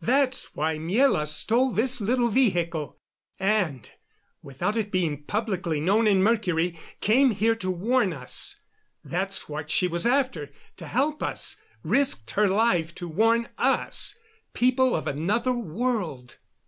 That's 0.00 0.54
why 0.54 0.76
Miela 0.76 1.26
stole 1.26 1.72
this 1.72 2.00
little 2.00 2.28
vehicle 2.28 3.00
and, 3.40 3.90
without 4.40 4.76
it 4.76 4.92
being 4.92 5.24
publicly 5.24 5.80
known 5.80 6.06
in 6.06 6.22
Mercury, 6.22 6.78
came 7.00 7.32
here 7.32 7.56
to 7.56 7.72
warn 7.72 8.12
us. 8.12 8.60
That's 9.02 9.48
what 9.48 9.72
she 9.72 9.88
was 9.88 10.06
after, 10.06 10.52
to 10.76 10.86
help 10.86 11.24
us, 11.24 11.56
risked 11.82 12.30
her 12.38 12.46
life 12.48 12.94
to 12.94 13.08
warn 13.08 13.48
us 13.58 14.16
people 14.52 14.94
of 14.94 15.08
another 15.08 15.54
world." 15.54 16.38